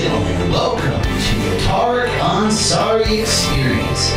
[0.00, 4.12] gentlemen, welcome to the Tariq Ansari experience.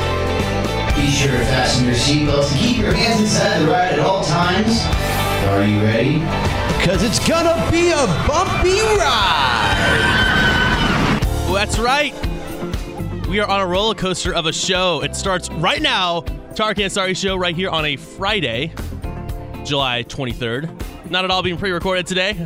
[0.95, 4.23] Be sure to fasten your seatbelts and keep your hands inside the ride at all
[4.23, 4.79] times.
[5.49, 6.19] Are you ready?
[6.77, 9.99] Because it's gonna be a bumpy ride.
[11.53, 12.13] That's right.
[13.27, 15.03] We are on a roller coaster of a show.
[15.03, 16.21] It starts right now.
[16.53, 18.71] Tariq Ansari show right here on a Friday,
[19.65, 21.11] July 23rd.
[21.11, 22.37] Not at all being pre-recorded today.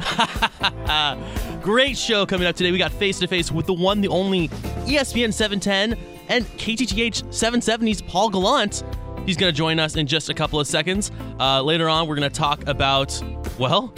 [1.67, 2.71] Great show coming up today.
[2.71, 4.47] We got face to face with the one, the only
[4.87, 5.99] ESPN 710
[6.29, 8.85] and KTTH 770's Paul Gallant.
[9.25, 11.11] He's going to join us in just a couple of seconds.
[11.37, 13.21] Uh, later on, we're going to talk about,
[13.59, 13.93] well,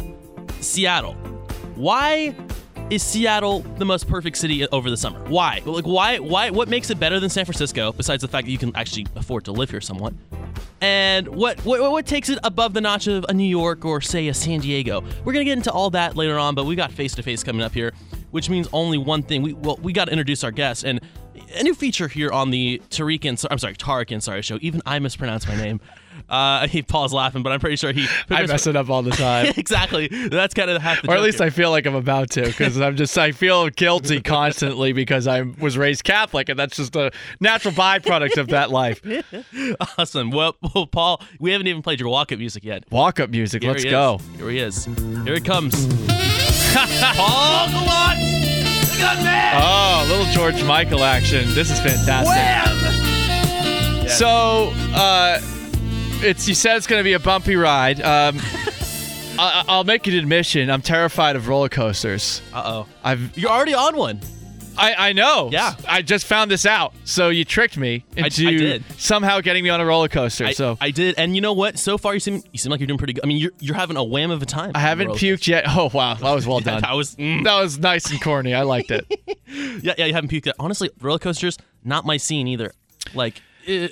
[0.61, 1.13] Seattle.
[1.75, 2.35] Why
[2.89, 5.20] is Seattle the most perfect city over the summer?
[5.30, 5.61] Why?
[5.66, 6.17] Like, why?
[6.17, 6.49] Why?
[6.49, 7.91] What makes it better than San Francisco?
[7.91, 10.13] Besides the fact that you can actually afford to live here somewhat.
[10.81, 14.27] And what, what what takes it above the notch of a New York or say
[14.30, 15.03] a San Diego?
[15.23, 17.61] We're gonna get into all that later on, but we got face to face coming
[17.61, 17.94] up here,
[18.31, 19.41] which means only one thing.
[19.41, 20.99] We well we got to introduce our guest and
[21.55, 24.58] a new feature here on the Tariq and I'm sorry Tariq and sorry show.
[24.61, 25.80] Even I mispronounce my name.
[26.28, 28.08] Uh, he Paul's laughing, but I'm pretty sure he.
[28.30, 29.53] I mess it up all the time.
[29.58, 30.08] exactly.
[30.08, 31.09] That's kind of half the.
[31.09, 31.47] or at least here.
[31.47, 35.41] I feel like I'm about to, because I'm just I feel guilty constantly because I
[35.41, 39.02] was raised Catholic, and that's just a natural byproduct of that life.
[39.97, 40.30] Awesome.
[40.30, 42.84] Well, well, Paul, we haven't even played your walk-up music yet.
[42.91, 43.63] Walk up music.
[43.63, 44.19] Here Let's he go.
[44.38, 44.86] Here he is.
[44.86, 45.88] Here he comes.
[47.16, 48.19] Paul Gallant,
[49.00, 49.55] the gun man.
[49.61, 51.45] Oh, little George Michael action.
[51.53, 52.36] This is fantastic.
[54.09, 55.39] So, uh,
[56.22, 58.02] it's you said it's going to be a bumpy ride.
[58.02, 58.39] Um,
[59.39, 60.69] I, I'll make an admission.
[60.69, 62.41] I'm terrified of roller coasters.
[62.53, 62.88] Uh oh.
[63.03, 64.19] I've You're already on one.
[64.78, 65.50] I, I know.
[65.52, 65.75] Yeah.
[65.88, 66.94] I just found this out.
[67.03, 68.84] So you tricked me I- I into did.
[68.98, 70.45] somehow getting me on a roller coaster.
[70.45, 71.78] I, so I did, and you know what?
[71.80, 73.23] So far, you seem you seem like you're doing pretty good.
[73.23, 74.72] I mean, you're you're having a wham of a time.
[74.75, 75.66] I haven't puked yet.
[75.67, 76.81] Oh wow, that was well done.
[76.81, 77.44] That was mm.
[77.44, 78.53] That was nice and corny.
[78.53, 79.06] I liked it.
[79.47, 80.06] yeah, yeah.
[80.06, 80.56] You haven't puked yet.
[80.59, 82.73] Honestly, roller coasters not my scene either.
[83.14, 83.88] Like, uh,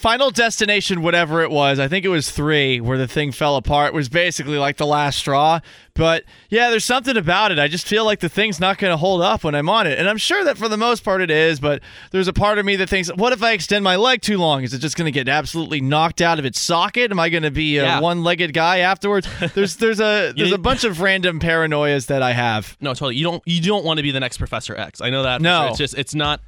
[0.00, 3.92] Final Destination, whatever it was, I think it was three, where the thing fell apart,
[3.92, 5.60] was basically like the last straw.
[5.94, 7.58] But yeah, there's something about it.
[7.58, 9.98] I just feel like the thing's not going to hold up when I'm on it.
[9.98, 12.64] And I'm sure that for the most part it is, but there's a part of
[12.64, 14.62] me that thinks, what if I extend my leg too long?
[14.62, 17.10] Is it just going to get absolutely knocked out of its socket?
[17.10, 18.00] Am I going to be a Yeah.
[18.00, 19.28] one-legged guy afterwards?
[19.54, 22.74] There's there's a there's a bunch of random paranoias that I have.
[22.80, 23.16] no, totally.
[23.16, 25.02] You don't you don't want to be the next Professor X.
[25.02, 25.42] I know that.
[25.42, 25.60] No.
[25.60, 25.68] sure.
[25.68, 26.40] it's just it's not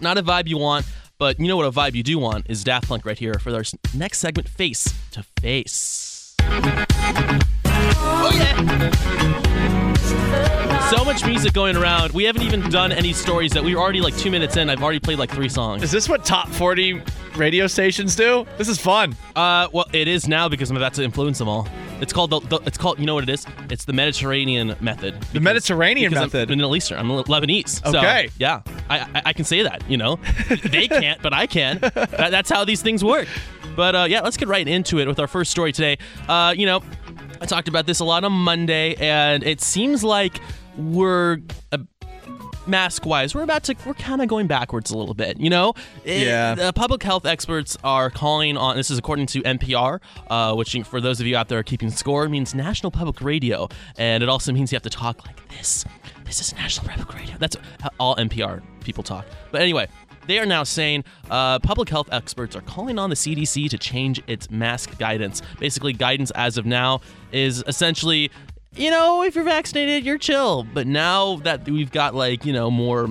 [0.00, 0.86] not a vibe you want.
[1.22, 3.52] But you know what a vibe you do want is Daft Punk right here for
[3.52, 3.62] their
[3.94, 6.34] next segment, Face to Face.
[7.94, 8.90] Oh yeah.
[10.90, 12.12] So much music going around.
[12.12, 14.68] We haven't even done any stories that we were already like two minutes in.
[14.68, 15.82] I've already played like three songs.
[15.82, 17.00] Is this what top 40
[17.34, 18.46] radio stations do?
[18.58, 19.16] This is fun.
[19.34, 21.66] Uh, well, it is now because I'm about to influence them all.
[22.02, 23.46] It's called the, the it's called you know what it is?
[23.70, 25.18] It's the Mediterranean method.
[25.32, 26.50] The Mediterranean method.
[26.50, 26.98] I'm Middle Eastern.
[26.98, 27.80] I'm Lebanese.
[27.90, 28.28] So, Okay.
[28.38, 28.60] yeah,
[28.90, 29.88] I, I I can say that.
[29.88, 30.18] You know,
[30.64, 31.78] they can't, but I can.
[31.92, 33.28] That, that's how these things work.
[33.76, 35.96] But uh, yeah, let's get right into it with our first story today.
[36.28, 36.82] Uh, you know,
[37.42, 40.40] I talked about this a lot on Monday, and it seems like
[40.76, 41.38] we're.
[41.72, 41.78] Uh,
[42.64, 45.74] mask wise we're about to we're kind of going backwards a little bit you know
[46.04, 46.54] It- Yeah.
[46.54, 49.98] the public health experts are calling on this is according to npr
[50.30, 53.66] uh, which for those of you out there keeping score means national public radio
[53.98, 55.84] and it also means you have to talk like this
[56.24, 59.88] this is national public radio that's how all npr people talk but anyway
[60.26, 64.22] they are now saying uh, public health experts are calling on the CDC to change
[64.26, 65.42] its mask guidance.
[65.58, 67.00] Basically, guidance as of now
[67.32, 68.30] is essentially
[68.74, 70.64] you know, if you're vaccinated, you're chill.
[70.64, 73.08] But now that we've got like, you know, more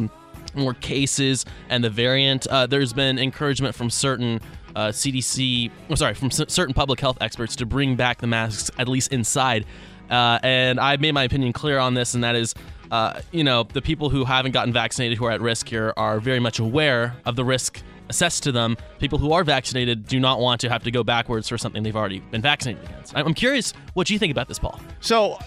[0.53, 4.41] more cases and the variant, uh, there's been encouragement from certain
[4.75, 8.69] uh, CDC, oh, sorry, from c- certain public health experts to bring back the masks
[8.77, 9.65] at least inside.
[10.09, 12.53] Uh, and I made my opinion clear on this, and that is,
[12.91, 16.19] uh, you know, the people who haven't gotten vaccinated who are at risk here are
[16.19, 18.75] very much aware of the risk assessed to them.
[18.99, 21.95] People who are vaccinated do not want to have to go backwards for something they've
[21.95, 23.15] already been vaccinated against.
[23.15, 24.79] I'm curious what you think about this, Paul.
[24.99, 25.39] So,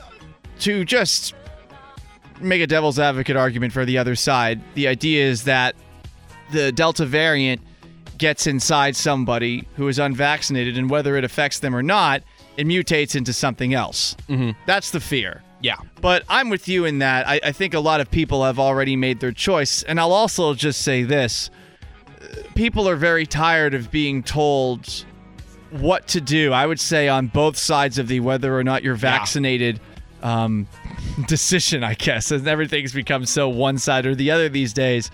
[0.61, 1.35] to just
[2.41, 5.77] make a devil's advocate argument for the other side, the idea is that
[6.51, 7.61] the Delta variant
[8.17, 12.23] gets inside somebody who is unvaccinated, and whether it affects them or not,
[12.57, 14.17] it mutates into something else.
[14.29, 14.51] Mm-hmm.
[14.67, 15.43] That's the fear.
[15.65, 15.77] Yeah.
[16.03, 17.27] But I'm with you in that.
[17.27, 19.83] I, I think a lot of people have already made their choice.
[19.83, 21.49] And I'll also just say this
[22.55, 25.07] people are very tired of being told
[25.71, 26.53] what to do.
[26.53, 29.81] I would say on both sides of the whether or not you're vaccinated
[30.23, 30.69] um,
[31.29, 32.31] decision, I guess.
[32.31, 35.11] And everything's become so one side or the other these days.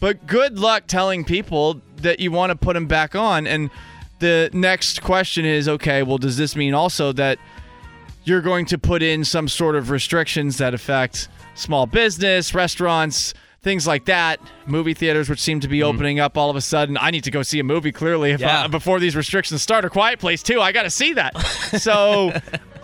[0.00, 3.46] But good luck telling people that you want to put them back on.
[3.46, 3.70] And
[4.18, 7.38] the next question is okay, well, does this mean also that
[8.24, 13.86] you're going to put in some sort of restrictions that affect small business, restaurants, things
[13.86, 14.40] like that.
[14.66, 16.96] Movie theaters, which seem to be opening up all of a sudden.
[17.00, 18.64] I need to go see a movie clearly if, Yeah.
[18.64, 19.84] uh, before these restrictions start.
[19.84, 20.60] A Quiet Place too.
[20.60, 21.34] I got to see that.
[21.72, 22.32] So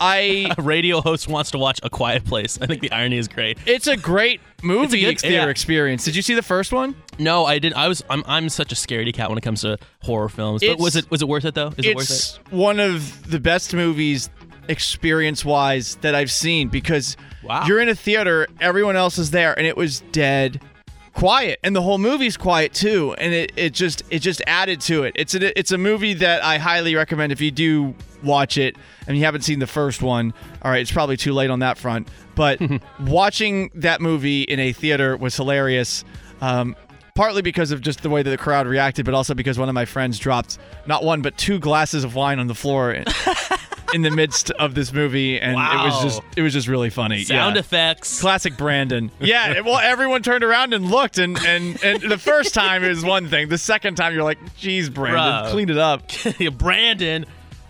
[0.00, 2.58] I A radio host wants to watch A Quiet Place.
[2.60, 3.58] I think the irony is great.
[3.66, 5.48] It's a great movie good- ex- theater yeah.
[5.50, 6.04] experience.
[6.06, 6.94] Did you see the first one?
[7.18, 7.76] No, I didn't.
[7.76, 8.02] I was.
[8.08, 8.22] I'm.
[8.26, 10.62] I'm such a scaredy cat when it comes to horror films.
[10.66, 11.10] But was it?
[11.10, 11.74] Was it worth it though?
[11.76, 12.14] Is it worth it?
[12.14, 14.30] It's one of the best movies
[14.68, 17.64] experience wise that I've seen because Wow.
[17.66, 20.60] you're in a theater, everyone else is there, and it was dead
[21.14, 25.02] quiet and the whole movie's quiet too and it, it just it just added to
[25.02, 25.12] it.
[25.16, 27.92] It's a it's a movie that i highly recommend if you do
[28.22, 28.76] watch it
[29.08, 30.32] and you haven't seen the first one.
[30.62, 32.06] All right it's probably too late on that front
[32.36, 32.60] but
[33.00, 36.04] watching that movie in a theater was hilarious.
[36.40, 36.76] Um,
[37.18, 39.74] partly because of just the way that the crowd reacted but also because one of
[39.74, 40.56] my friends dropped
[40.86, 43.04] not one but two glasses of wine on the floor in,
[43.94, 47.24] in the midst of this movie and it was just it was just really funny
[47.24, 47.60] Sound yeah.
[47.60, 48.20] effects.
[48.20, 49.10] Classic Brandon.
[49.18, 53.28] Yeah, well, everyone turned around and looked, and and and the first time is one
[53.28, 53.48] thing.
[53.48, 55.50] The second time, you're like, "Geez, Brandon, Bruh.
[55.50, 56.02] clean it up."
[56.58, 57.26] Brandon.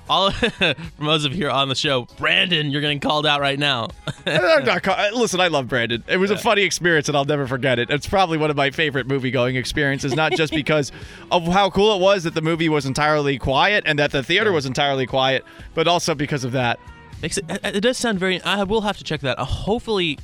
[0.09, 3.59] All from those of you here on the show, Brandon, you're getting called out right
[3.59, 3.89] now.
[4.27, 6.03] I'm not ca- Listen, I love Brandon.
[6.09, 7.91] It was a funny experience, and I'll never forget it.
[7.91, 10.93] It's probably one of my favorite movie going experiences, not just because
[11.31, 14.53] of how cool it was that the movie was entirely quiet and that the theater
[14.53, 15.45] was entirely quiet,
[15.75, 16.79] but also because of that.
[17.23, 18.41] It it does sound very.
[18.43, 19.39] I will have to check that.
[19.39, 20.19] Uh, hopefully,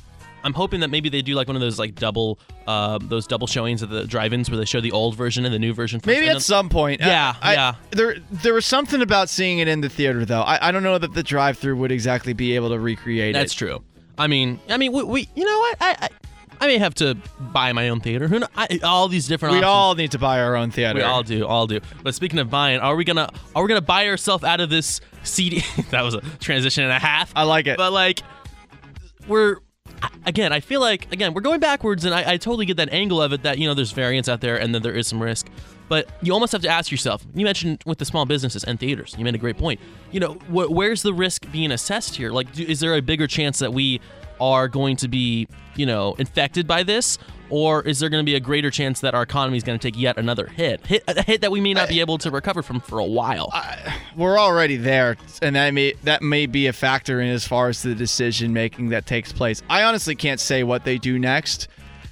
[0.45, 3.47] I'm hoping that maybe they do like one of those like double, uh, those double
[3.47, 5.99] showings of the drive-ins where they show the old version and the new version.
[6.05, 7.01] Maybe at some point.
[7.01, 7.75] Yeah, I- I- yeah.
[7.91, 10.41] There, there was something about seeing it in the theater, though.
[10.41, 13.39] I, I don't know that the drive-through would exactly be able to recreate it.
[13.39, 13.57] That's it.
[13.57, 13.83] true.
[14.17, 15.77] I mean, I mean, we, we you know what?
[15.81, 16.09] I, I,
[16.61, 18.27] I may have to buy my own theater.
[18.27, 18.47] Who know?
[18.55, 19.53] I, all these different.
[19.53, 19.69] We options.
[19.69, 20.99] all need to buy our own theater.
[20.99, 21.81] We all do, all do.
[22.03, 25.01] But speaking of buying, are we gonna are we gonna buy ourselves out of this
[25.23, 25.63] CD?
[25.89, 27.33] that was a transition and a half.
[27.35, 27.77] I like it.
[27.77, 28.21] But like,
[29.27, 29.57] we're
[30.25, 30.51] Again.
[30.53, 33.33] I feel like again we're going backwards, and I, I totally get that angle of
[33.33, 33.43] it.
[33.43, 35.47] That you know there's variance out there, and that there is some risk.
[35.87, 37.25] But you almost have to ask yourself.
[37.35, 39.15] You mentioned with the small businesses and theaters.
[39.17, 39.79] You made a great point.
[40.11, 42.31] You know, wh- where's the risk being assessed here?
[42.31, 44.01] Like, do, is there a bigger chance that we
[44.41, 47.17] are going to be, you know, infected by this,
[47.49, 49.91] or is there going to be a greater chance that our economy is going to
[49.91, 52.61] take yet another hit, hit a hit that we may not be able to recover
[52.61, 53.51] from for a while?
[54.15, 57.81] We're already there, and that may that may be a factor in as far as
[57.81, 59.61] the decision making that takes place.
[59.69, 61.67] I honestly can't say what they do next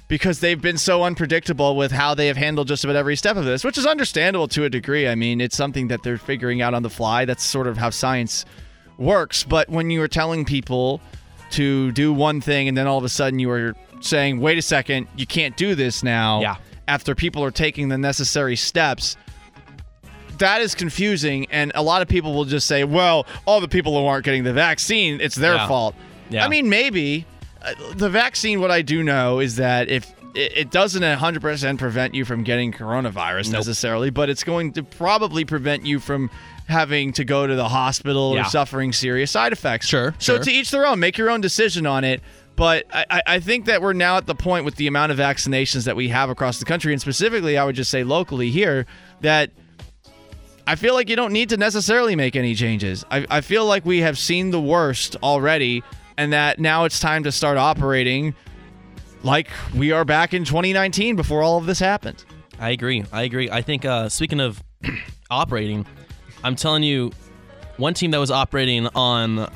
[0.08, 3.44] because they've been so unpredictable with how they have handled just about every step of
[3.44, 5.08] this, which is understandable to a degree.
[5.08, 7.24] I mean, it's something that they're figuring out on the fly.
[7.24, 8.44] That's sort of how science
[8.98, 9.44] works.
[9.44, 11.00] But when you are telling people
[11.52, 14.62] to do one thing and then all of a sudden you are saying, wait a
[14.62, 16.40] second, you can't do this now.
[16.40, 16.56] Yeah.
[16.86, 19.16] After people are taking the necessary steps,
[20.38, 21.46] that is confusing.
[21.50, 24.44] And a lot of people will just say, well, all the people who aren't getting
[24.44, 25.68] the vaccine, it's their Yeah.
[25.68, 25.94] fault.
[26.30, 26.44] Yeah.
[26.44, 27.26] I mean, maybe.
[27.62, 32.12] Uh, the vaccine, what I do know is that if it it doesn't 100% prevent
[32.14, 33.60] you from getting coronavirus Nope.
[33.60, 36.28] necessarily, but it's going to probably prevent you from
[36.66, 38.40] having to go to the hospital Yeah.
[38.42, 39.86] or suffering serious side effects.
[39.86, 40.44] Sure, So sure.
[40.44, 40.98] to each their own.
[40.98, 42.20] Make your own decision on it.
[42.56, 45.84] But I, I- think that we're now at the point with the amount of vaccinations
[45.86, 48.86] that we have across the country, and specifically, I would just say locally here,
[49.22, 49.50] that
[50.66, 53.04] I feel like you don't need to necessarily make any changes.
[53.10, 55.82] I, I feel like we have seen the worst already,
[56.16, 58.34] and that now it's time to start operating
[59.24, 62.24] like we are back in 2019 before all of this happened.
[62.60, 63.04] I agree.
[63.12, 63.50] I agree.
[63.50, 64.62] I think uh, speaking of
[65.30, 65.86] operating,
[66.44, 67.10] I'm telling you,
[67.78, 69.50] one team that was operating on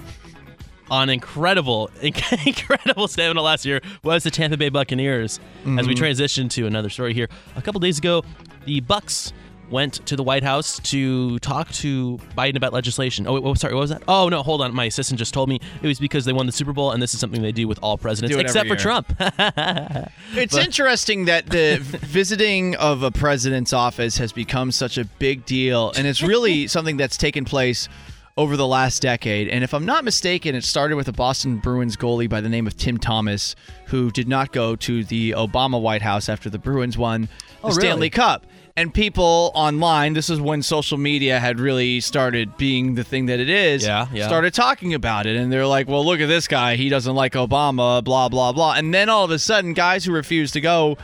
[0.91, 5.39] on incredible, incredible stamina last year was the Tampa Bay Buccaneers.
[5.61, 5.95] As we mm-hmm.
[5.95, 8.25] transition to another story here, a couple days ago,
[8.65, 9.33] the Bucks
[9.71, 13.27] went to the White House to talk to Biden about legislation.
[13.27, 14.03] Oh, wait, oh, sorry, what was that?
[14.09, 14.75] Oh no, hold on.
[14.75, 17.15] My assistant just told me it was because they won the Super Bowl, and this
[17.15, 18.81] is something they do with all presidents except for year.
[18.81, 19.13] Trump.
[20.35, 25.93] It's interesting that the visiting of a president's office has become such a big deal,
[25.97, 27.89] and it's really something that's taken place
[28.39, 29.49] over the last decade.
[29.49, 32.69] And if I'm not mistaken, it started with a Boston Bruins goalie by the name
[32.69, 36.97] of Tim Thomas, who did not go to the Obama White House after the Bruins
[36.97, 37.81] won oh, the Oh, really?
[37.81, 38.47] Stanley Cup.
[38.77, 43.41] And people online, this is when social media had really started being the thing that
[43.41, 44.29] it is, Yeah, yeah.
[44.29, 45.35] started talking about it.
[45.35, 46.77] And they're like, well, look at this guy.
[46.77, 48.75] He doesn't like Obama, blah, blah, blah.
[48.75, 50.97] And then all of a sudden, guys who refused to go,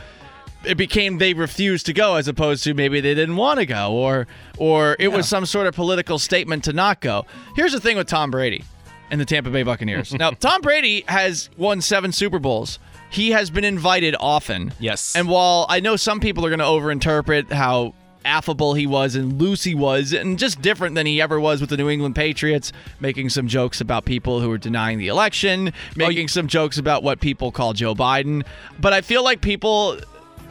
[0.65, 3.93] it became they refused to go as opposed to maybe they didn't want to go
[3.93, 7.25] or or it was some sort of political statement to not go.
[7.55, 8.63] Here's the thing with Tom Brady
[9.11, 10.13] and the Tampa Bay Buccaneers.
[10.19, 12.79] now, Tom Brady has won 7 Super Bowls.
[13.09, 14.73] He has been invited often.
[14.79, 15.15] Yes.
[15.15, 17.93] And while I know some people are going to overinterpret how
[18.25, 21.69] affable he was and loose he was, and just different than he ever was with
[21.69, 26.27] the New England Patriots, making some jokes about people who were denying the election, making
[26.27, 28.43] some jokes about what people call Joe Biden.
[28.79, 29.99] But I feel like people,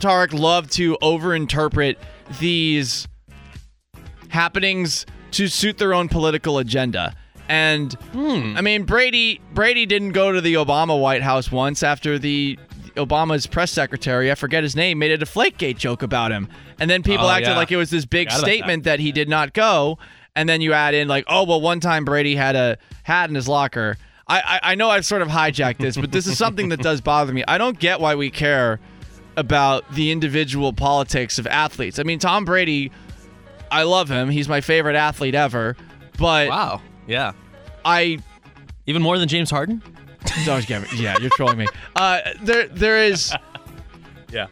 [0.00, 1.96] Tariq, love to overinterpret
[2.40, 3.06] these
[4.28, 7.14] happenings to suit their own political agenda.
[7.48, 8.54] And hmm.
[8.56, 12.58] I mean, Brady Brady didn't go to the Obama White House once after the
[12.96, 16.48] Obama's press secretary, I forget his name, made a Deflategate joke about him,
[16.78, 17.56] and then people Oh, acted yeah.
[17.56, 19.00] like it was this big statement that.
[19.00, 19.98] he did not go.
[20.36, 23.34] And then you add in like, oh well, one time Brady had a hat in
[23.34, 23.96] his locker.
[24.26, 27.00] I I, I know I've sort of hijacked this, but this is something that does
[27.00, 27.44] bother me.
[27.46, 28.80] I don't get why we care
[29.36, 31.98] about the individual politics of athletes.
[31.98, 32.90] I mean, Tom Brady,
[33.70, 34.28] I love him.
[34.30, 35.76] He's my favorite athlete ever.
[36.18, 36.80] But Wow.
[37.06, 37.32] Yeah.
[37.84, 38.18] I
[38.86, 39.82] Even more than James Harden?
[40.44, 40.88] don't get me.
[40.98, 41.66] Yeah, you're trolling me.
[41.96, 43.32] Uh, there, there is.
[44.32, 44.46] Yeah.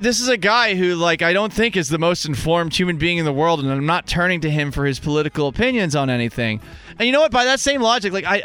[0.00, 3.18] This is a guy who, like, I don't think is the most informed human being
[3.18, 6.60] in the world, and I'm not turning to him for his political opinions on anything.
[6.98, 7.30] And you know what?
[7.30, 8.42] By that same logic, like, I,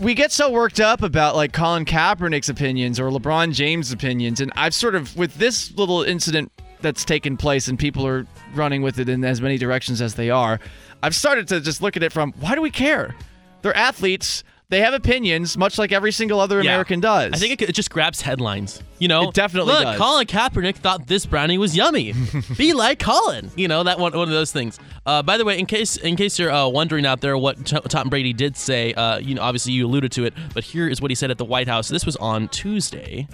[0.00, 4.52] we get so worked up about like Colin Kaepernick's opinions or LeBron James' opinions, and
[4.56, 8.98] I've sort of with this little incident that's taken place, and people are running with
[8.98, 10.60] it in as many directions as they are.
[11.02, 13.14] I've started to just look at it from why do we care?
[13.62, 14.44] They're athletes.
[14.70, 16.70] They have opinions, much like every single other Yeah.
[16.72, 17.32] American does.
[17.34, 18.82] I think it, it just grabs headlines.
[18.98, 19.98] You know, It definitely Look, does.
[19.98, 22.14] Colin Kaepernick thought this brownie was yummy.
[22.56, 23.50] Be like Colin.
[23.56, 24.78] You know that one, one of those things.
[25.04, 27.78] Uh, by the way, in case in case you're uh, wondering out there what T-
[27.88, 31.00] Tom Brady did say, uh, you know, obviously you alluded to it, but here is
[31.00, 31.88] what he said at the White House.
[31.88, 33.28] This was on Tuesday,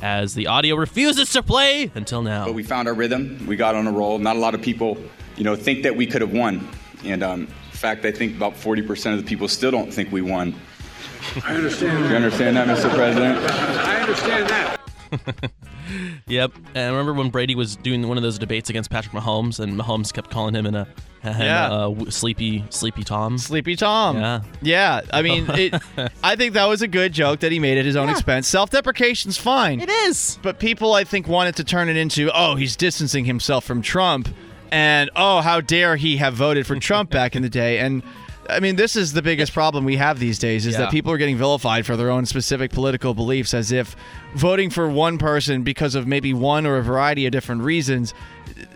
[0.00, 2.44] as the audio refuses to play until now.
[2.44, 3.46] But we found our rhythm.
[3.46, 4.18] We got on a roll.
[4.18, 4.98] Not a lot of people,
[5.36, 6.68] you know, think that we could have won.
[7.04, 7.48] And um, in
[7.78, 10.54] fact, I think about 40% of the people still don't think we won.
[11.44, 12.92] I understand You understand that, Mr.
[12.94, 13.38] President?
[13.38, 15.50] I understand that.
[16.26, 16.52] Yep.
[16.74, 19.72] And I remember when Brady was doing one of those debates against Patrick Mahomes, and
[19.80, 20.84] Mahomes kept calling him in a
[21.22, 21.70] him, Yeah.
[21.72, 23.38] uh, sleepy, sleepy Tom.
[23.38, 24.18] Sleepy Tom.
[24.18, 24.42] Yeah.
[24.60, 25.00] Yeah.
[25.10, 25.74] I mean, it,
[26.22, 28.46] I think that was a good joke that he made at his own expense.
[28.46, 29.80] Self deprecation's fine.
[29.80, 30.38] It is.
[30.42, 34.28] But people, I think, wanted to turn it into, oh, he's distancing himself from Trump,
[34.70, 37.78] and oh, how dare he have voted for Trump back in the day.
[37.78, 38.02] And
[38.50, 40.80] I mean, this is the biggest problem we have these days is Yeah.
[40.80, 43.94] that people are getting vilified for their own specific political beliefs as if
[44.34, 48.14] voting for one person because of maybe one or a variety of different reasons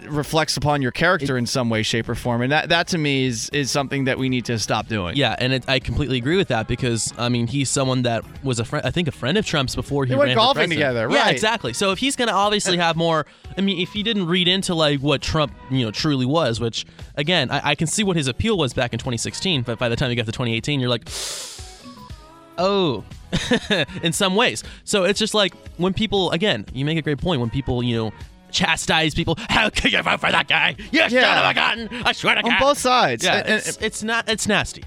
[0.09, 2.43] reflects upon your character in some way, shape, or form.
[2.43, 5.17] And that, that to me is is something that we need to stop doing.
[5.17, 8.59] Yeah, and it, I completely agree with that because I mean he's someone that was
[8.61, 11.23] a friend, I think a friend of Trump's before he They went golfing together, Yeah,
[11.23, 11.33] right.
[11.33, 11.73] exactly.
[11.73, 15.01] So if he's gonna obviously have more, I mean, if he didn't read into like
[15.01, 16.87] what Trump, you know, truly was, which
[17.17, 19.97] again, I, I can see what his appeal was back in 2016, but by the
[19.97, 21.09] time you get to 2018, you're like,
[22.59, 23.05] oh,
[24.03, 24.63] in some ways.
[24.85, 27.97] So it's just like when people, again, you make a great point when people, you
[27.97, 28.13] know.
[28.53, 29.37] Chastise people.
[29.49, 30.77] How could you vote for that guy?
[30.93, 31.45] You Yeah.
[31.45, 32.03] of a gun!
[32.05, 32.53] I swear to God.
[32.53, 33.25] On both sides.
[33.25, 34.29] Yeah, And- and- it's, it's not.
[34.29, 34.85] It's nasty.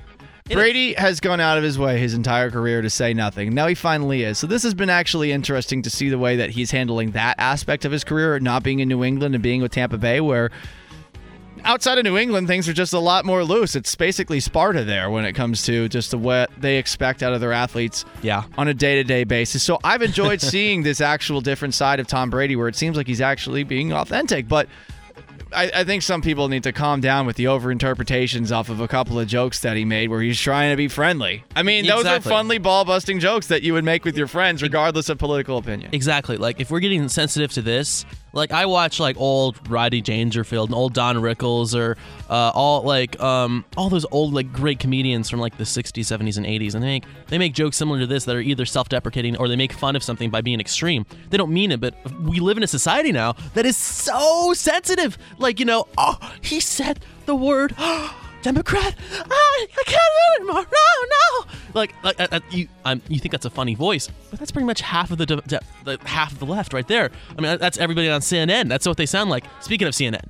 [0.49, 3.53] It- Brady has gone out of his way his entire career to say nothing.
[3.55, 4.37] Now he finally is.
[4.37, 7.83] So this has been actually interesting to see the way that he's handling that aspect
[7.83, 10.51] of his career, not being in New England and being with Tampa Bay, where
[11.65, 13.75] outside of New England things are just a lot more loose.
[13.75, 17.41] It's basically Sparta there when it comes to just the what they expect out of
[17.41, 18.43] their athletes Yeah.
[18.57, 19.63] on a day-to-day basis.
[19.63, 23.07] So I've enjoyed seeing this actual different side of Tom Brady where it seems like
[23.07, 24.69] he's actually being authentic, but
[25.55, 28.87] I, I think some people need to calm down with the overinterpretations off of a
[28.87, 31.43] couple of jokes that he made where he's trying to be friendly.
[31.55, 32.31] I mean, those Exactly.
[32.31, 35.57] are funly ball busting jokes that you would make with your friends, regardless of political
[35.57, 35.89] opinion.
[35.93, 36.37] Exactly.
[36.37, 40.75] Like if we're getting sensitive to this, like I watch like old Rodney Dangerfield and
[40.75, 41.95] old Don Rickles or
[42.29, 46.35] uh, all like um all those old like great comedians from like the 60s, 70s
[46.35, 49.37] and 80s and they make they make jokes similar to this that are either self-deprecating
[49.37, 51.05] or they make fun of something by being extreme.
[51.29, 55.17] They don't mean it, but we live in a society now that is so sensitive.
[55.37, 57.75] Like, you know, oh, he said the word
[58.41, 58.95] Democrat.
[59.11, 60.65] Ah, I can't do it anymore.
[60.71, 61.51] No, no.
[61.73, 64.67] Like, like uh, uh, you, um, you think that's a funny voice, but that's pretty
[64.67, 67.09] much half of the, de- de- the half of the left right there.
[67.35, 68.69] I mean, that's everybody on CNN.
[68.69, 69.45] That's what they sound like.
[69.61, 70.27] Speaking of CNN,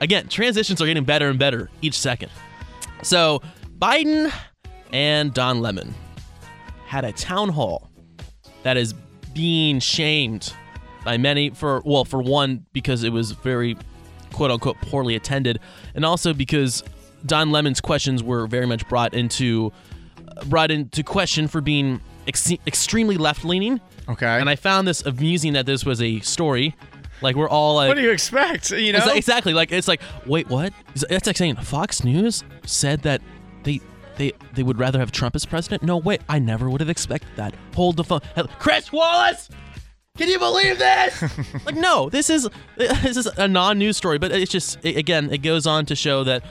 [0.00, 2.30] again, transitions are getting better and better each second.
[3.02, 3.42] So,
[3.78, 4.32] Biden
[4.92, 5.94] and Don Lemon
[6.86, 7.90] had a town hall
[8.62, 8.94] that is
[9.34, 10.54] being shamed
[11.04, 13.76] by many for well for one because it was very
[14.32, 15.58] quote unquote poorly attended
[15.94, 16.82] and also because
[17.26, 19.72] Don Lemon's questions were very much brought into
[20.36, 24.26] uh, brought into question for being ex- extremely left leaning Okay.
[24.40, 26.74] and I found this amusing that this was a story
[27.22, 28.70] like we're all like what do you expect?
[28.70, 28.98] You know?
[28.98, 29.52] it's like- exactly.
[29.52, 30.72] Like it's like, wait, what?
[31.08, 33.20] That's like saying Fox News said that
[33.62, 33.80] they
[34.16, 35.82] they they would rather have Trump as president.
[35.82, 37.54] No, wait, I never would have expected that.
[37.74, 38.20] Hold the phone,
[38.58, 39.50] Chris Wallace.
[40.20, 41.22] Can you believe this?
[41.64, 42.46] like, no, this is
[42.76, 46.24] this is a non-news story, but it's just it, again, it goes on to show
[46.24, 46.44] that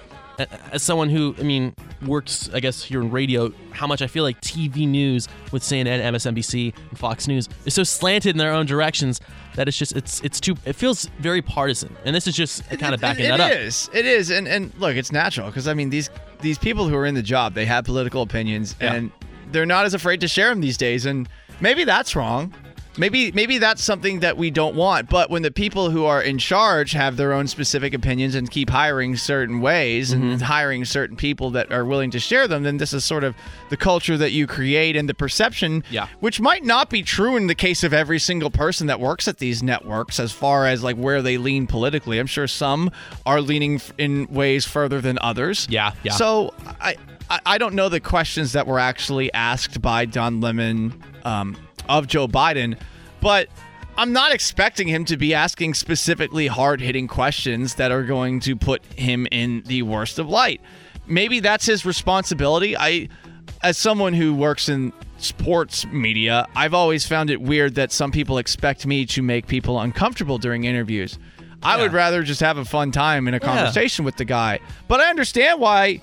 [0.71, 4.23] as someone who, I mean, works, I guess, here in radio, how much I feel
[4.23, 8.65] like TV news with CNN, MSNBC, and Fox News is so slanted in their own
[8.65, 9.21] directions
[9.55, 12.95] that it's just it's it's too it feels very partisan, and this is just kind
[12.95, 13.51] of backing It- that up.
[13.51, 13.87] It is.
[13.93, 14.31] It is.
[14.31, 16.09] And and look, it's natural because I mean these
[16.41, 18.93] these people who are in the job, they have political opinions Yeah.
[18.95, 19.11] and
[19.51, 21.05] they're not as afraid to share them these days.
[21.05, 22.51] And maybe that's wrong.
[22.97, 25.09] Maybe maybe that's something that we don't want.
[25.09, 28.69] But when the people who are in charge have their own specific opinions and keep
[28.69, 30.29] hiring certain ways Mm-hmm.
[30.31, 33.35] and hiring certain people that are willing to share them, then this is sort of
[33.69, 36.07] the culture that you create and the perception Yeah.
[36.19, 39.37] which might not be true in the case of every single person that works at
[39.37, 42.89] these networks as far as like where they lean politically i'm sure some
[43.25, 46.13] are leaning in ways further than others Yeah, yeah.
[46.13, 46.95] so i
[47.29, 51.55] i, I don't know the questions that were actually asked by don lemon um,
[51.89, 52.79] of joe biden
[53.21, 53.49] but
[53.99, 58.55] I'm not expecting him to be asking specifically hard hitting questions that are going to
[58.55, 60.61] put him in the worst of light.
[61.05, 62.77] Maybe that's his responsibility.
[62.77, 63.09] I,
[63.61, 68.37] as someone who works in sports media, I've always found it weird that some people
[68.37, 71.19] expect me to make people uncomfortable during interviews.
[71.61, 74.61] I would rather just have a fun time in a conversation with the guy.
[74.87, 76.01] But I understand why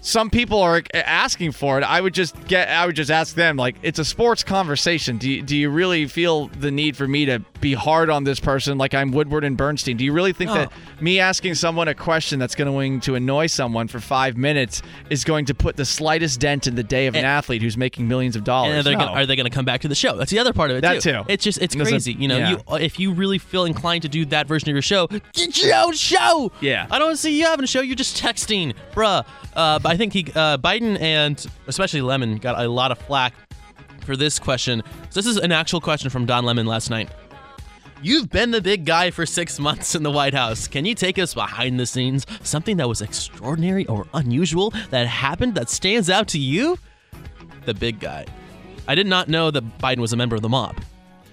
[0.00, 1.84] some people are asking for it.
[1.84, 5.18] I would just get I would just ask them like it's a sports conversation.
[5.18, 8.38] Do you, do you really feel the need for me to be hard on this
[8.38, 9.96] person like I'm Woodward and Bernstein?
[9.96, 13.88] Do you really think that me asking someone a question that's going to annoy someone
[13.88, 17.24] for 5 minutes is going to put the slightest dent in the day of an
[17.24, 18.70] athlete who's making millions of dollars?
[18.70, 18.98] And are they, No.
[19.06, 20.16] gonna, are they going to come back to the show?
[20.16, 21.12] That's the other part of it That too.
[21.12, 21.24] too.
[21.28, 22.12] It's just it's crazy.
[22.12, 22.50] You know, yeah.
[22.50, 25.74] you if you really feel inclined to do that version of your show, get your
[25.74, 26.52] own show.
[26.60, 26.86] Yeah.
[26.90, 27.80] I don't see you having a show.
[27.80, 29.26] You're just texting, bruh.
[29.54, 33.34] Uh, I think he, uh, Biden and especially Lemon got a lot of flack
[34.04, 34.82] for this question.
[35.10, 37.08] So this is an actual question from Don Lemon last night.
[38.00, 40.68] You've been the big guy for six months in the White House.
[40.68, 42.26] Can you take us behind the scenes?
[42.42, 46.78] Something that was extraordinary or unusual that happened that stands out to you?
[47.64, 48.26] The big guy.
[48.86, 50.76] I did not know that Biden was a member of the mob.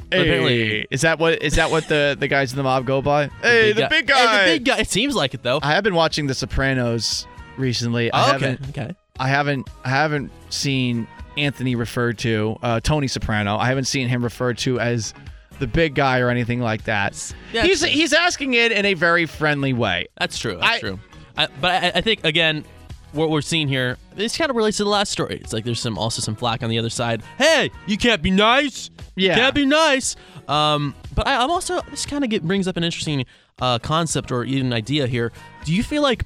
[0.10, 2.86] But apparently, Hey, is that what is that what the the guys in the mob
[2.86, 3.28] go by?
[3.42, 4.18] Hey, the big guy.
[4.18, 4.80] Hey, the big guy.
[4.80, 5.60] It seems like it though.
[5.62, 7.26] I have been watching The Sopranos
[7.58, 8.12] recently.
[8.12, 8.50] I Oh, okay.
[8.52, 8.96] haven't Okay.
[9.20, 13.58] I haven't I haven't seen Anthony referred to uh, Tony Soprano.
[13.58, 15.14] I haven't seen him referred to as
[15.60, 17.34] the big guy or anything like that.
[17.54, 20.08] Yeah, he's it's- he's asking it in a very friendly way.
[20.20, 20.58] That's true.
[20.60, 21.00] That's I- true.
[21.38, 22.64] I, but I, I think again,
[23.12, 25.38] what we're seeing here, this kind of relates to the last story.
[25.42, 27.24] It's like there's some also some flack on the other side.
[27.38, 28.90] Hey, you can't be nice.
[28.98, 29.36] Yeah, You Yeah.
[29.36, 30.16] can't be nice.
[30.50, 33.26] Um, but I, I'm also this kind of get, brings up an interesting
[33.62, 35.32] uh, concept or even idea here.
[35.64, 36.24] Do you feel like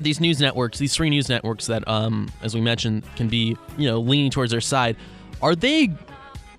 [0.00, 3.88] these news networks, these three news networks that, um, as we mentioned, can be you
[3.88, 4.96] know leaning towards their side,
[5.42, 5.90] are they?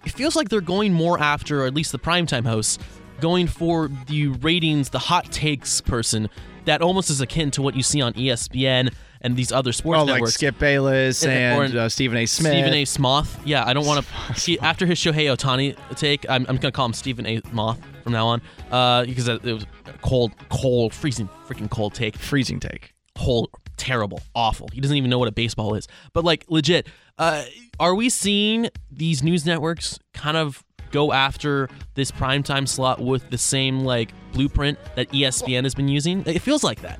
[0.06, 2.78] It feels like they're going more after, or at least the primetime hosts,
[3.20, 6.30] going for the ratings, the hot takes person
[6.66, 10.06] that almost is akin to what you see on ESPN and these other sports Oh,
[10.06, 10.28] like.
[10.28, 11.32] Skip Bayless And-
[11.64, 12.26] and uh, Stephen A.
[12.26, 12.52] Smith.
[12.54, 12.86] Stephen A.
[12.86, 13.40] Smoth.
[13.46, 14.60] Yeah, I don't want to.
[14.60, 17.42] after his Shohei Ohtani take, I'm, I'm gonna call him Stephen A.
[17.52, 22.16] Moth from now on, uh, because it was a cold, cold, freezing, freaking cold take.
[22.18, 22.94] Freezing take.
[23.18, 24.68] Whole terrible, awful.
[24.74, 25.88] He doesn't even know what a baseball is.
[26.14, 27.44] But like legit, uh,
[27.80, 33.38] are we seeing these news networks kind of go after this primetime slot with the
[33.38, 36.24] same like blueprint that ESPN has been using?
[36.26, 37.00] It feels like that.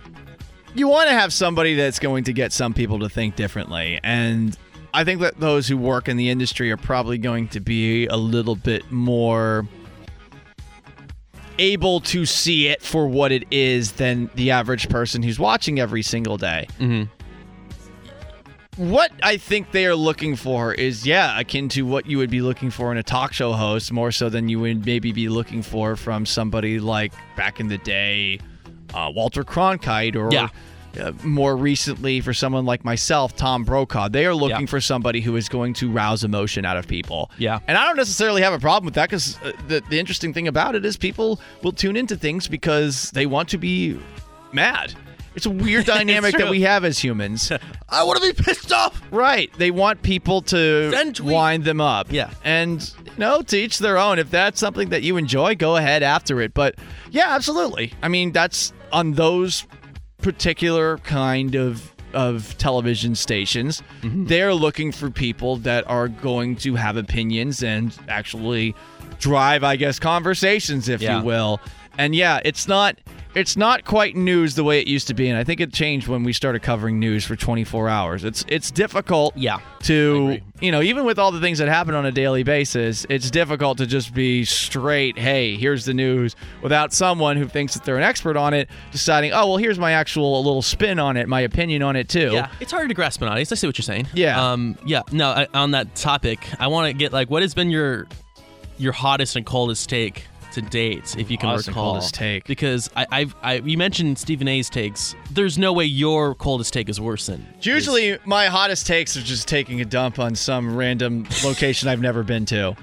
[0.74, 4.58] you want to have somebody that's going to get some people to think differently and
[4.94, 8.18] i think that those who work in the industry are probably going to be a
[8.18, 9.66] little bit more
[11.58, 16.02] able to see it for what it is than the average person who's watching every
[16.02, 17.08] single day Mhm.
[18.78, 22.42] what i think they are looking for is yeah akin to what you would be
[22.42, 25.62] looking for in a talk show host more so than you would maybe be looking
[25.62, 28.38] for from somebody like back in the day
[28.94, 30.50] uh, walter cronkite or Yeah.
[31.00, 34.10] Uh, more recently for someone like myself, Tom Brokaw.
[34.10, 34.66] They are looking Yeah.
[34.68, 37.30] for somebody who is going to rouse emotion out of people.
[37.38, 37.60] Yeah.
[37.68, 40.48] And I don't necessarily have a problem with that because uh, the, the interesting thing
[40.48, 44.00] about it is people will tune into things because they want to be
[44.52, 44.94] mad.
[45.36, 47.52] It's a weird dynamic that we have as humans.
[47.90, 49.02] I want to be pissed off.
[49.12, 49.52] right.
[49.58, 52.12] They want people to wind them up.
[52.12, 52.30] Yeah.
[52.46, 54.18] And, you know, to each their own.
[54.18, 56.54] If that's something that you enjoy, go ahead after it.
[56.54, 56.76] But
[57.12, 57.92] yeah, absolutely.
[58.02, 59.66] I mean, that's on those
[60.22, 64.26] particular kind of of television stations Mm-hmm.
[64.28, 68.74] they're looking for people that are going to have opinions and actually
[69.20, 71.20] drive i guess conversations if Yeah.
[71.20, 71.60] you will
[71.98, 72.98] and yeah it's not
[73.36, 76.08] it's not quite news the way it used to be, and I think it changed
[76.08, 78.24] when we started covering news for 24 hours.
[78.24, 82.06] It's it's difficult, Yeah, to you know even with all the things that happen on
[82.06, 85.18] a daily basis, it's difficult to just be straight.
[85.18, 89.34] Hey, here's the news without someone who thinks that they're an expert on it deciding.
[89.34, 92.32] Oh well, here's my actual little spin on it, my opinion on it too.
[92.32, 93.52] Yeah, it's hard to grasp an audience.
[93.52, 94.08] I see what you're saying.
[94.14, 94.52] Yeah.
[94.52, 94.78] Um.
[94.86, 95.02] Yeah.
[95.12, 95.30] No.
[95.32, 98.08] I, on that topic, I want to get like, what has been your
[98.78, 101.94] your hottest and coldest take to date, if you can recall?
[101.94, 102.46] coldest take.
[102.46, 105.16] Because I, I've, I, you mentioned Stephen A's takes.
[105.32, 107.46] There's no way your coldest take is worse than.
[107.62, 112.24] Usually, my hottest takes are just taking a dump on some random location I've never
[112.24, 112.76] been to.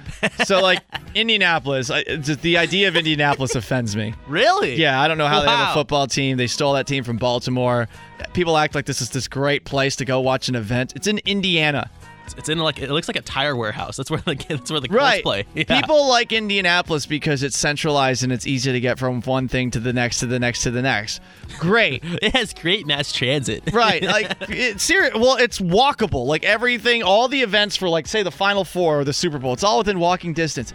[0.45, 0.83] So, like
[1.15, 4.15] Indianapolis, I, the idea of Indianapolis offends me.
[4.29, 4.77] Really?
[4.77, 6.37] Yeah, I don't know how they have a football team.
[6.37, 7.89] They stole that team from Baltimore.
[8.35, 10.93] People act like this is this great place to go watch an event.
[10.95, 11.91] It's in Indiana.
[12.37, 13.97] It's, in like it looks like a tire warehouse.
[13.97, 15.23] That's where the that's where the Right.
[15.23, 15.45] play.
[15.55, 15.81] Yeah.
[15.81, 19.81] People like Indianapolis because it's centralized and it's easy to get from one thing to
[19.81, 21.21] the next to the next to the next.
[21.59, 22.03] Great.
[22.23, 23.63] It has great mass transit.
[23.73, 24.03] Right.
[24.03, 25.15] Like it's serious.
[25.15, 26.27] Well, it's walkable.
[26.27, 29.53] Like everything, all the events for like say the Final Four or the Super Bowl,
[29.53, 30.73] it's all within walking distance.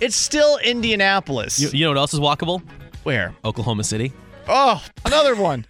[0.00, 1.58] It's still Indianapolis.
[1.60, 2.62] You, you know what else is walkable?
[3.02, 3.34] Where?
[3.44, 4.12] Oklahoma City.
[4.48, 5.64] Oh, another one.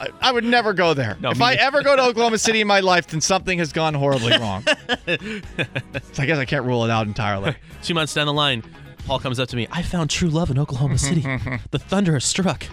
[0.00, 1.16] I, I would never go there.
[1.20, 3.72] No, if me I ever go to Oklahoma City in my life, then something has
[3.72, 4.62] gone horribly wrong.
[5.06, 7.54] so I guess I can't rule it out entirely.
[7.82, 8.62] Two months down the line,
[9.06, 9.68] Paul comes up to me.
[9.70, 11.20] I found true love in Oklahoma City.
[11.70, 12.66] the thunder has struck.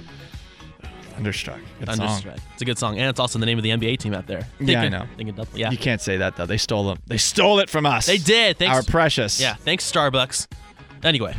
[1.11, 1.59] Thunderstruck.
[1.79, 2.23] Good song.
[2.53, 4.47] It's a good song, and it's also the name of the NBA team out there.
[4.59, 5.05] Yeah, I know.
[5.17, 5.69] thinking double- yeah.
[5.69, 6.45] You can't say that though.
[6.47, 6.97] They stole them.
[7.05, 8.07] They stole it from us.
[8.07, 8.57] They did.
[8.57, 8.75] Thanks.
[8.75, 9.39] Our precious.
[9.39, 9.53] Yeah.
[9.55, 10.47] Thanks, Starbucks.
[11.03, 11.35] Anyway,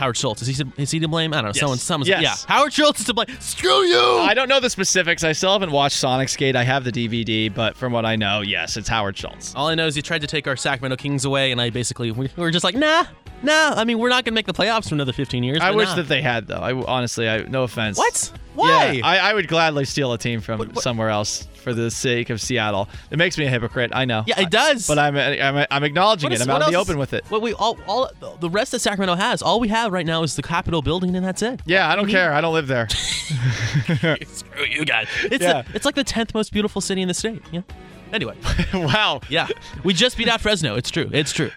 [0.00, 0.40] Howard Schultz.
[0.40, 1.34] Is he is he to blame?
[1.34, 1.52] I don't know.
[1.52, 1.76] Someone.
[1.76, 2.08] Someone's.
[2.08, 2.22] Yes.
[2.22, 2.34] Yeah.
[2.54, 3.28] Howard Schultz is to blame.
[3.38, 4.00] Screw you.
[4.00, 5.22] I don't know the specifics.
[5.22, 6.56] I still haven't watched Sonicsgate.
[6.56, 9.54] I have the DVD, but from what I know, yes, it's Howard Schultz.
[9.54, 12.10] All I know is he tried to take our Sacramento Kings away, and I basically
[12.12, 13.04] we were just like, nah,
[13.42, 13.74] nah.
[13.76, 15.58] I mean, we're not gonna make the playoffs for another 15 years.
[15.60, 15.96] I wish nah.
[15.96, 16.60] that they had though.
[16.60, 17.98] I honestly, I no offense.
[17.98, 18.32] What?
[18.54, 18.92] Why?
[18.92, 22.40] Yeah, I, I would gladly steal a team from somewhere else for the sake of
[22.40, 22.88] Seattle.
[23.10, 23.92] It makes me a hypocrite.
[23.94, 24.24] I know.
[24.26, 24.86] Yeah, it does.
[24.88, 26.40] But I'm I'm, I'm acknowledging What it.
[26.40, 27.24] is- I'm out in the open with it.
[27.28, 30.34] What we all, all the rest that Sacramento has, all we have right now is
[30.36, 31.60] the Capitol building, and that's it.
[31.64, 32.32] Yeah, I don't care.
[32.32, 32.88] I don't live there.
[34.26, 35.06] Screw you guys.
[35.24, 35.62] It's Yeah.
[35.62, 37.42] the- it's like the tenth most beautiful city in the state.
[37.52, 37.62] Yeah.
[38.12, 38.36] Anyway,
[38.74, 39.20] wow.
[39.28, 39.46] yeah,
[39.84, 40.74] we just beat out Fresno.
[40.74, 41.08] It's true.
[41.12, 41.52] It's true.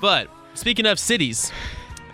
[0.00, 1.52] But speaking of cities,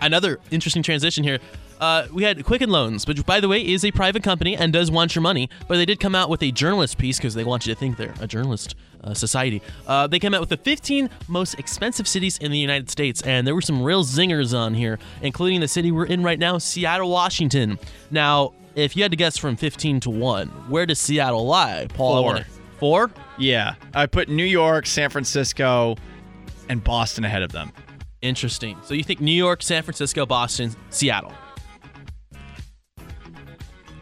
[0.01, 1.39] another interesting transition here.
[1.81, 4.91] Uh, we had Quicken Loans, which, by the way, is a private company and does
[4.91, 5.49] want your money.
[5.67, 7.97] But they did come out with a journalist piece because they want you to think
[7.97, 9.63] they're a journalist uh, society.
[9.87, 13.47] Uh, they came out with the 15 most expensive cities in the United States, and
[13.47, 17.09] there were some real zingers on here, including the city we're in right now, Seattle,
[17.09, 17.79] Washington.
[18.11, 21.87] Now, if you had to guess from 15 to 1, where does Seattle lie?
[21.95, 22.47] Paul, Four.
[22.79, 23.11] Four?
[23.39, 25.97] Yeah, I put New York, San Francisco,
[26.69, 27.73] and Boston ahead of them.
[28.23, 28.77] Interesting.
[28.85, 31.33] So you think New York, San Francisco, Boston, Seattle.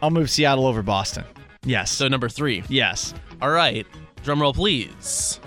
[0.01, 1.25] I'll move Seattle over Boston.
[1.63, 1.91] Yes.
[1.91, 2.63] So number three.
[2.69, 3.13] yes.
[3.41, 3.85] All right.
[4.23, 5.39] Drum roll, please.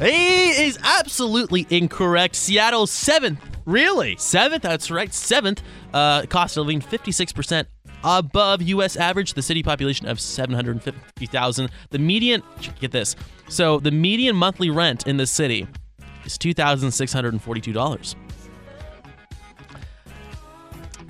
[0.00, 2.34] He is absolutely incorrect.
[2.36, 3.40] Seattle seventh.
[3.66, 4.16] Really?
[4.16, 4.62] Seventh.
[4.62, 5.12] That's right.
[5.12, 5.62] Seventh.
[5.92, 7.66] Uh, cost of living 56%
[8.02, 8.96] above U.S.
[8.96, 9.34] average.
[9.34, 11.70] The city population of 750,000.
[11.90, 12.42] The median.
[12.80, 13.14] Get this.
[13.48, 15.66] So the median monthly rent in this city
[16.24, 18.14] is $2,642.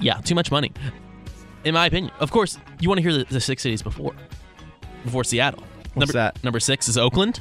[0.00, 0.72] Yeah, too much money,
[1.64, 2.12] in my opinion.
[2.18, 4.14] Of course, you want to hear the, the six cities before,
[5.04, 5.62] before Seattle.
[5.94, 6.42] What's number, that?
[6.44, 7.40] Number six is Oakland.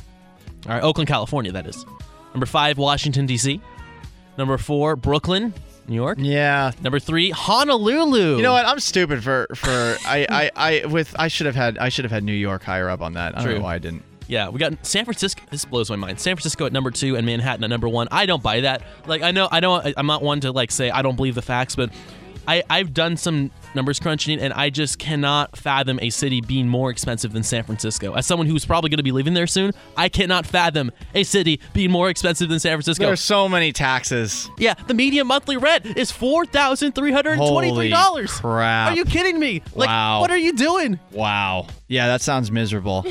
[0.68, 1.86] All right, Oakland, California, that is.
[2.34, 3.60] Number five, Washington, D.C.
[4.38, 5.54] Number four, Brooklyn,
[5.88, 6.18] New York.
[6.22, 6.72] Yeah.
[6.82, 8.38] Number three, Honolulu.
[8.38, 8.66] You know what?
[8.66, 12.12] I'm stupid for for I, I I with I should have had I should have
[12.12, 13.34] had New York higher up on that.
[13.36, 13.58] I don't True.
[13.58, 14.04] know why I didn't.
[14.34, 15.43] Yeah, we got San Francisco.
[15.52, 16.19] This blows my mind.
[16.19, 18.08] San Francisco at number two and Manhattan at number one.
[18.12, 18.82] I don't buy that.
[19.06, 21.43] Like, I know, I know, I'm not one to like say I don't believe the
[21.43, 21.91] facts, but
[22.48, 26.89] I I've done some numbers crunching and I just cannot fathom a city being more
[26.89, 28.15] expensive than San Francisco.
[28.15, 31.60] As someone who's probably going to be living there soon, I cannot fathom a city
[31.74, 33.06] being more expensive than San Francisco.
[33.06, 34.50] There's so many taxes.
[34.58, 38.32] yeah, the median monthly rent is four thousand three hundred twenty-three dollars.
[38.32, 38.91] Holy crap.
[38.91, 39.62] Are you kidding me?
[39.76, 40.22] Like, Wow.
[40.22, 41.00] what are you doing?
[41.12, 41.67] Wow.
[41.88, 43.06] Yeah, that sounds miserable.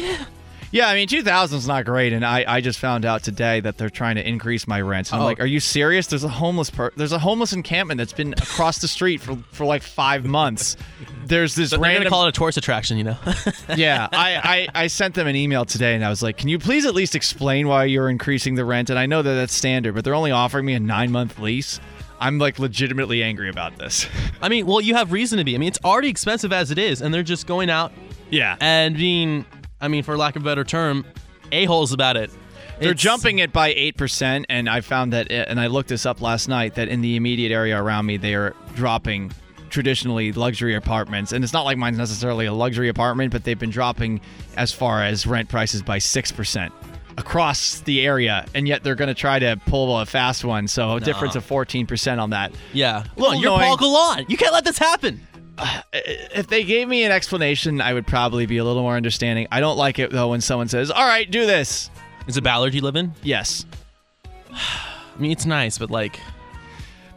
[0.72, 3.76] Yeah, I mean, 2000 is not great, and I, I just found out today that
[3.76, 5.10] they're trying to increase my rent.
[5.12, 5.26] And I'm Oh.
[5.26, 6.06] like, are you serious?
[6.06, 9.66] There's a homeless per- there's a homeless encampment that's been across the street for, for
[9.66, 10.78] like five months.
[11.26, 13.16] There's this They're to call it a tourist attraction, you know?
[13.76, 16.58] yeah, I, I, I sent them an email today and I was like, can you
[16.58, 18.88] please at least explain why you're increasing the rent?
[18.90, 21.80] And I know that that's standard, but they're only offering me a nine month lease.
[22.18, 24.06] I'm like legitimately angry about this.
[24.40, 25.54] I mean, well, you have reason to be.
[25.54, 27.92] I mean, it's already expensive as it is, and they're just going out
[28.30, 28.56] yeah.
[28.60, 29.44] and being,
[29.82, 31.04] I mean, for lack of a better term,
[31.50, 32.30] a-holes about it.
[32.78, 36.06] They're It's- jumping it by 8%, and I found that, uh, and I looked this
[36.06, 39.32] up last night, that in the immediate area around me, they are dropping
[39.70, 43.70] traditionally luxury apartments, and it's not like mine's necessarily a luxury apartment, but they've been
[43.70, 44.20] dropping
[44.56, 46.72] as far as rent prices by six percent
[47.18, 50.66] across the area, and yet they're going to try to pull a fast one.
[50.68, 52.52] So a difference of fourteen percent on that.
[52.72, 53.04] Yeah.
[53.16, 53.58] Look, you're.
[53.58, 54.30] Paul Gallant.
[54.30, 55.20] You can't let this happen.
[56.34, 59.46] If they gave me an explanation, I would probably be a little more understanding.
[59.52, 61.90] I don't like it though when someone says, "All right, do this."
[62.26, 63.12] Is it Ballard you live in?
[63.22, 63.66] Yes.
[64.52, 66.18] I mean, it's nice, but like,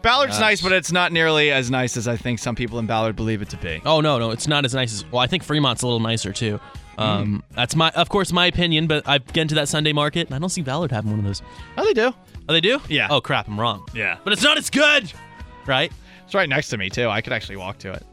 [0.02, 3.16] Ballard's nice, but it's not nearly as nice as I think some people in Ballard
[3.16, 3.82] believe it to be.
[3.86, 5.06] oh no, no, it's not as nice as.
[5.12, 6.60] Well, I think Fremont's a little nicer too.
[6.98, 8.88] Um, that's my, of course, my opinion.
[8.88, 11.26] But I've been to that Sunday market, and I don't see Ballard having one of
[11.26, 11.42] those.
[11.78, 12.14] Oh, they do.
[12.48, 12.80] Oh, they do?
[12.88, 13.08] Yeah.
[13.10, 13.86] Oh crap, I'm wrong.
[13.94, 14.18] Yeah.
[14.24, 15.12] But it's not as good,
[15.66, 15.92] right?
[16.26, 17.08] It's right next to me too.
[17.10, 18.06] I could actually walk to it.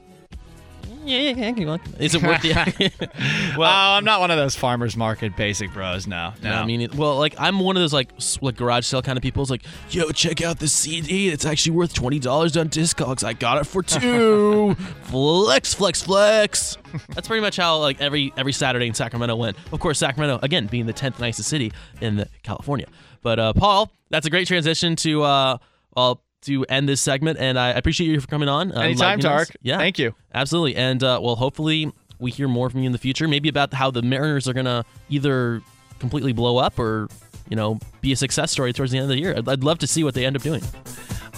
[1.05, 1.77] Yeah, yeah, yeah.
[1.99, 2.53] Is it worth the?
[3.57, 6.07] Well, oh, I'm not one of those farmers market basic bros.
[6.07, 6.51] No, no.
[6.51, 8.11] No, I mean, well, like I'm one of those like
[8.41, 9.43] like garage sale kind of people.
[9.43, 11.29] It's like, yo, check out this CD.
[11.29, 13.25] It's actually worth twenty dollars on Discogs.
[13.25, 14.75] I got it for two.
[15.03, 16.79] flex, flex, flex.
[17.11, 19.57] That's pretty much how like every every Saturday in Sacramento went.
[19.73, 22.87] Of course, Sacramento again being the tenth nicest city in the, California.
[23.23, 25.59] But uh, Paul, that's a great transition to uh,
[25.97, 28.73] well to end this segment, and I appreciate you for coming on.
[28.73, 29.21] Uh, Anytime.
[29.21, 29.55] Tariq.
[29.63, 30.15] Yeah, Thank you.
[30.35, 30.77] Absolutely.
[30.77, 33.91] And uh, well, hopefully we hear more from you in the future, maybe about how
[33.91, 35.63] the Mariners are going to either
[35.99, 37.09] completely blow up or,
[37.49, 39.35] you know, be a success story towards the end of the year.
[39.37, 40.63] I'd, I'd love to see what they end up doing.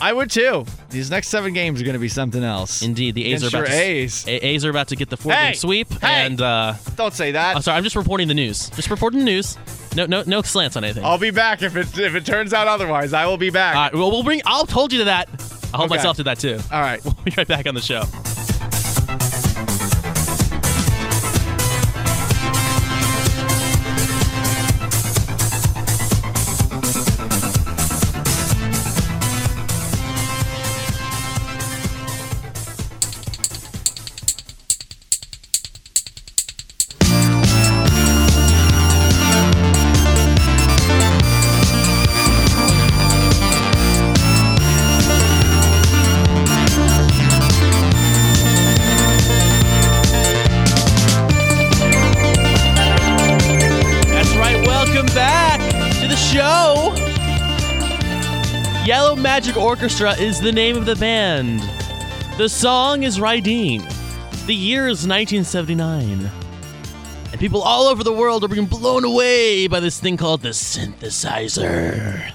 [0.00, 0.64] I would too.
[0.90, 2.82] These next seven games are going to be something else.
[2.82, 4.26] Indeed, the A's are about your to, A's.
[4.26, 5.46] A- A's are about to get the four Hey!
[5.50, 5.88] game sweep.
[6.00, 6.26] Hey!
[6.26, 7.56] And uh, Don't say that.
[7.56, 8.70] I'm sorry, I'm just reporting the news.
[8.70, 9.56] Just reporting the news.
[9.96, 11.04] No, no, no slants on anything.
[11.04, 13.12] I'll be back if it if it turns out otherwise.
[13.12, 13.76] I will be back.
[13.76, 14.42] All right, well, we'll bring.
[14.44, 15.28] I'll hold you to that.
[15.72, 15.96] I'll hold Okay.
[15.98, 16.58] myself to that too.
[16.72, 17.00] All right.
[17.04, 18.02] We'll be right back on the show.
[59.44, 61.60] Magic Orchestra is the name of the band.
[62.38, 63.82] The song is Rydeen.
[64.46, 66.30] The year is 1979.
[67.30, 70.48] And people all over the world are being blown away by this thing called the
[70.48, 72.32] synthesizer.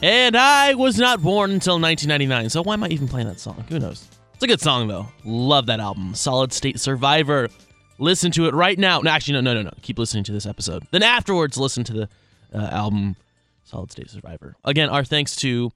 [0.00, 3.62] And I was not born until 1999, so why am I even playing that song?
[3.68, 4.08] Who knows?
[4.32, 5.08] It's a good song, though.
[5.26, 6.14] Love that album.
[6.14, 7.50] Solid State Survivor.
[7.98, 9.00] Listen to it right now.
[9.00, 9.72] No, actually, no, no, no, no.
[9.82, 10.86] Keep listening to this episode.
[10.90, 12.08] Then afterwards, listen to the
[12.54, 13.14] uh, album
[13.70, 14.56] Solid State Survivor.
[14.64, 15.70] Again, our thanks to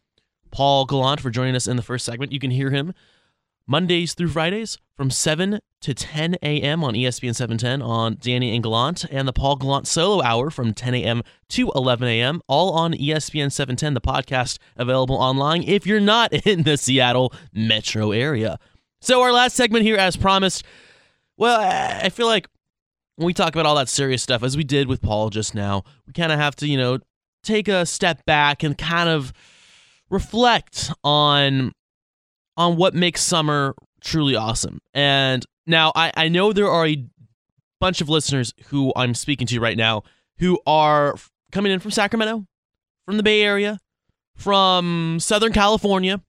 [0.51, 2.33] Paul Gallant for joining us in the first segment.
[2.33, 2.93] You can hear him
[3.67, 6.83] Mondays through Fridays from 7 to 10 a.m.
[6.83, 10.95] on ESPN 710 on Danny and Gallant, and the Paul Gallant Solo Hour from 10
[10.95, 11.23] a.m.
[11.51, 12.41] to 11 a.m.
[12.49, 13.95] all on ESPN 710.
[13.95, 18.59] The podcast available online if you're not in the Seattle metro area.
[19.01, 20.65] So our last segment here, as promised,
[21.37, 22.49] well, I feel like
[23.17, 25.85] when we talk about all that serious stuff, as we did with Paul just now,
[26.07, 26.99] we kind of have to, you know,
[27.45, 29.33] take a step back and kind of
[30.11, 31.73] reflect on
[32.57, 34.79] on what makes summer truly awesome.
[34.93, 37.05] And now I, I know there are a
[37.81, 40.03] bunch of listeners who I'm speaking to right now
[40.39, 41.17] who are
[41.53, 42.47] coming in from Sacramento,
[43.07, 43.79] from the Bay Area,
[44.37, 46.21] from Southern California,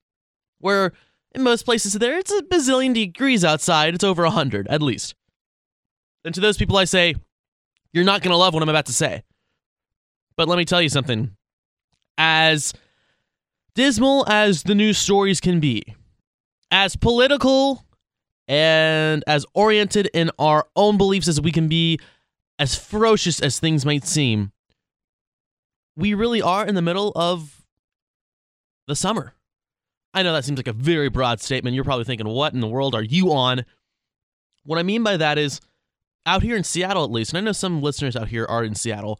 [0.59, 0.93] where
[1.33, 3.93] in most places there it's a bazillion degrees outside.
[3.93, 5.15] It's over 100 at least.
[6.23, 7.15] And to those people I say,
[7.93, 9.23] you're not going to love what I'm about to say.
[10.37, 11.31] But let me tell you something.
[12.17, 12.73] As
[13.73, 15.83] dismal as the news stories can be,
[16.71, 17.85] as political
[18.47, 21.99] and as oriented in our own beliefs as we can be,
[22.59, 24.51] as ferocious as things might seem,
[25.95, 27.65] we really are in the middle of
[28.87, 29.33] the summer.
[30.13, 31.75] I know that seems like a very broad statement.
[31.75, 33.65] You're probably thinking, what in the world are you on?
[34.63, 35.59] What I mean by that is,
[36.25, 38.75] out here in Seattle at least, and I know some listeners out here are in
[38.75, 39.19] Seattle,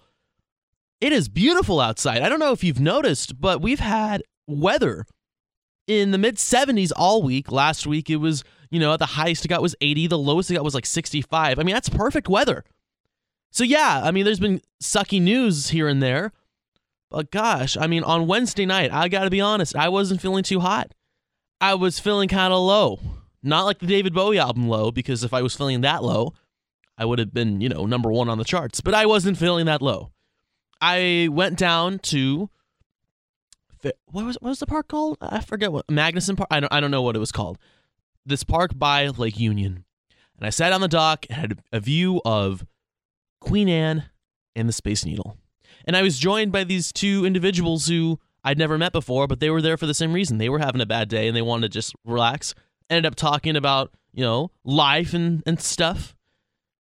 [1.02, 2.22] it is beautiful outside.
[2.22, 5.06] I don't know if you've noticed, but we've had weather
[5.88, 7.52] in the mid 70s all week.
[7.52, 10.56] Last week it was, you know, the highest it got was 80, the lowest it
[10.56, 11.60] got was like 65.
[11.60, 12.64] I mean, that's perfect weather.
[13.52, 16.32] So yeah, I mean, there's been sucky news here and there.
[17.12, 20.44] But gosh, I mean, on Wednesday night, I got to be honest, I wasn't feeling
[20.44, 20.94] too hot.
[21.62, 23.00] I was feeling kind of low.
[23.42, 26.34] Not like the David Bowie album low, because if I was feeling that low,
[26.98, 28.82] I would have been, you know, number one on the charts.
[28.82, 30.12] But I wasn't feeling that low.
[30.82, 32.50] I went down to
[34.06, 35.18] what was what was the park called?
[35.22, 36.48] I forget what Magnuson Park.
[36.52, 37.58] I don't I don't know what it was called.
[38.26, 39.86] this park by Lake Union.
[40.38, 42.66] And I sat on the dock and had a view of
[43.40, 44.06] Queen Anne
[44.56, 45.38] and the Space Needle.
[45.86, 49.50] And I was joined by these two individuals who I'd never met before, but they
[49.50, 50.40] were there for the same reason.
[50.40, 52.54] They were having a bad day and they wanted to just relax.
[52.90, 56.16] Ended up talking about, you know, life and, and stuff.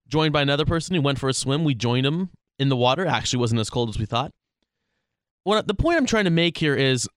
[0.07, 1.63] Joined by another person who went for a swim.
[1.63, 2.29] We joined him
[2.59, 3.05] in the water.
[3.05, 4.31] Actually, wasn't as cold as we thought.
[5.43, 7.07] What the point I'm trying to make here is,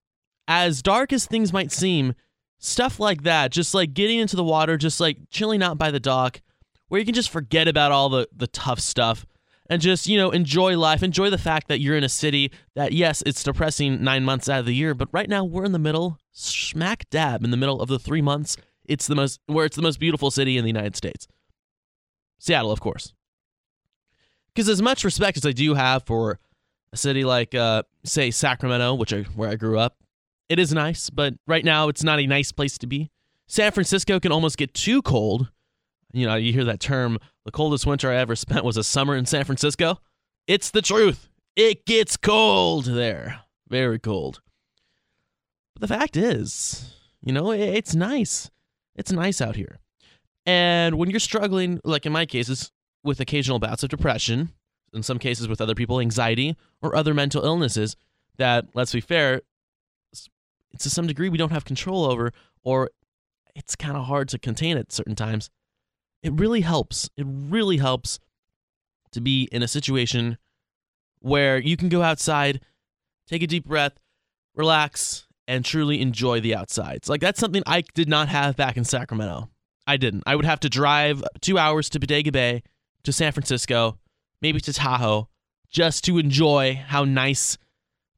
[0.49, 2.14] as dark as things might seem,
[2.59, 6.01] stuff like that, just like getting into the water, just like chilling out by the
[6.01, 6.40] dock,
[6.88, 9.27] where you can just forget about all the the tough stuff
[9.68, 12.92] and just you know enjoy life enjoy the fact that you're in a city that
[12.92, 15.79] yes it's depressing nine months out of the year but right now we're in the
[15.79, 19.77] middle smack dab in the middle of the three months it's the most where it's
[19.77, 21.27] the most beautiful city in the united states
[22.38, 23.12] seattle of course
[24.56, 26.38] because as much respect as i do have for
[26.92, 29.98] a city like uh, say sacramento which I, where i grew up
[30.48, 33.10] it is nice but right now it's not a nice place to be
[33.46, 35.50] san francisco can almost get too cold
[36.16, 39.14] you know, you hear that term, the coldest winter I ever spent was a summer
[39.16, 40.00] in San Francisco.
[40.46, 41.28] It's the truth.
[41.56, 43.40] It gets cold there.
[43.68, 44.40] Very cold.
[45.74, 48.50] But the fact is, you know, it's nice.
[48.94, 49.78] It's nice out here.
[50.46, 52.72] And when you're struggling, like in my cases,
[53.06, 54.50] with occasional bouts of depression,
[54.92, 57.96] in some cases with other people, anxiety, or other mental illnesses
[58.36, 59.42] that, let's be fair,
[60.78, 62.90] to some degree we don't have control over, or
[63.54, 65.48] it's kind of hard to contain at certain times
[66.22, 67.08] it really helps.
[67.16, 68.18] It really helps
[69.12, 70.38] to be in a situation
[71.20, 72.60] where you can go outside,
[73.28, 73.92] take a deep breath,
[74.54, 77.08] relax, and truly enjoy the outsides.
[77.08, 79.48] Like that's something I did not have back in Sacramento.
[79.86, 80.24] I didn't.
[80.26, 82.64] I would have to drive two hours to Bodega Bay,
[83.06, 83.98] to San Francisco,
[84.42, 85.28] maybe to Tahoe,
[85.70, 87.58] just to enjoy how nice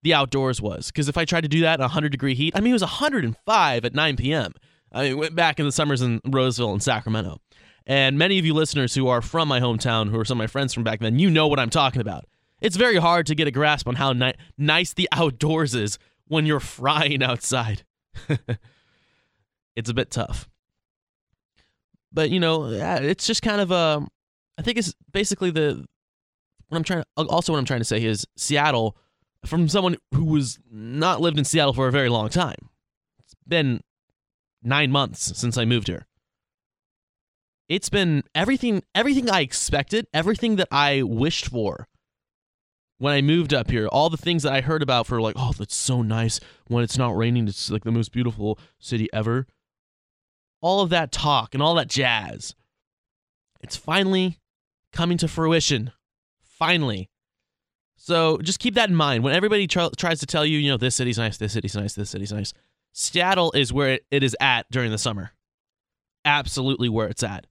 [0.03, 0.89] the outdoors was.
[0.89, 2.83] Because if I tried to do that in 100 degree heat, I mean, it was
[2.83, 4.53] 105 at 9 p.m.
[4.93, 7.41] I mean, went back in the summers in Roseville and Sacramento.
[7.87, 10.47] And many of you listeners who are from my hometown, who are some of my
[10.47, 12.27] friends from back then, you know what I'm talking about.
[12.61, 16.45] It's very hard to get a grasp on how ni- nice the outdoors is when
[16.45, 17.85] you're frying outside.
[19.77, 20.49] it's a bit tough.
[22.13, 24.07] But, you know, uh, it's just kind of a.
[24.59, 25.87] I think it's basically the.
[26.69, 27.23] What I'm trying to.
[27.25, 28.97] Also, what I'm trying to say is Seattle,
[29.47, 32.69] from someone who was not lived in Seattle for a very long time.
[33.21, 33.81] It's been
[34.63, 36.09] nine months since I moved here
[37.69, 41.87] it's been everything everything I expected, everything that I wished for
[42.99, 43.87] when I moved up here.
[43.87, 46.99] All the things that I heard about for like, oh, that's so nice when it's
[46.99, 47.47] not raining.
[47.47, 49.47] It's like the most beautiful city ever.
[50.61, 52.55] All of that talk and all that jazz.
[53.61, 54.39] It's finally
[54.99, 55.93] coming to fruition.
[56.43, 57.09] Finally.
[57.95, 59.23] So just keep that in mind.
[59.23, 61.95] When everybody tr- tries to tell you, you know, this city's nice, this city's nice,
[61.95, 62.53] this city's nice,
[62.93, 65.31] Seattle is where it, it is at during the summer.
[66.25, 67.47] Absolutely where it's at.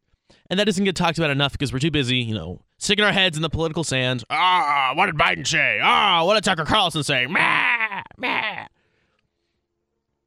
[0.50, 3.14] And that doesn't get talked about enough because we're too busy, you know, sticking our
[3.14, 4.26] heads in the political sand.
[4.30, 5.80] Ah, what did Biden say?
[5.82, 7.28] Ah, what did Tucker Carlson say?
[7.28, 8.66] Meh, meh.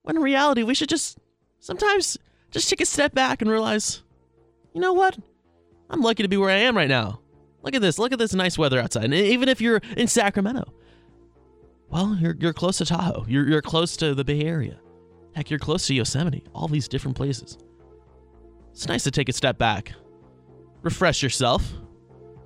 [0.04, 1.18] When in reality, we should just
[1.58, 2.16] sometimes
[2.50, 4.02] just take a step back and realize,
[4.72, 5.18] you know what?
[5.90, 7.20] I'm lucky to be where I am right now.
[7.62, 7.98] Look at this.
[7.98, 9.04] Look at this nice weather outside.
[9.04, 10.72] And even if you're in Sacramento,
[11.88, 13.26] well, you're, you're close to Tahoe.
[13.28, 14.78] You're, you're close to the Bay Area.
[15.34, 16.44] Heck, you're close to Yosemite.
[16.54, 17.58] All these different places.
[18.70, 19.92] It's nice to take a step back,
[20.82, 21.70] refresh yourself,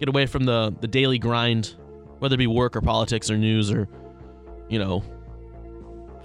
[0.01, 1.75] get away from the, the daily grind,
[2.19, 3.89] whether it be work or politics or news or,
[4.69, 5.05] you know,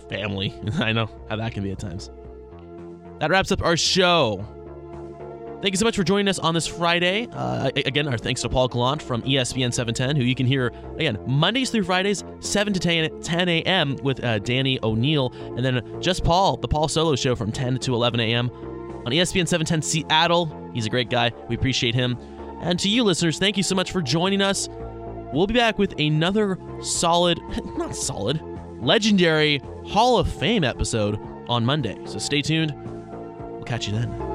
[0.09, 0.53] family.
[0.79, 2.09] I know how that can be at times.
[3.19, 4.45] That wraps up our show.
[5.61, 7.27] Thank you so much for joining us on this Friday.
[7.33, 11.19] Uh, again, our thanks to Paul Gallant from ESPN 710, who you can hear, again,
[11.27, 13.97] Mondays through Fridays, 7 to 10, 10 a.m.
[14.01, 15.33] with uh, Danny O'Neil.
[15.57, 18.49] And then just Paul, the Paul Solo Show from 10 to 11 a.m
[19.05, 20.71] on ESPN 710 Seattle.
[20.73, 21.31] He's a great guy.
[21.47, 22.17] We appreciate him.
[22.61, 24.69] And to you listeners, thank you so much for joining us.
[25.33, 27.39] We'll be back with another solid,
[27.77, 28.41] not solid,
[28.81, 31.97] legendary Hall of Fame episode on Monday.
[32.05, 32.73] So stay tuned.
[33.51, 34.28] We'll catch you then.